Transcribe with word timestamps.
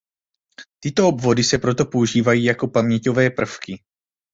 Tyto 0.79 1.07
obvody 1.07 1.43
se 1.43 1.57
proto 1.57 1.85
používají 1.85 2.43
jako 2.43 2.67
paměťové 2.67 3.29
prvky. 3.29 3.83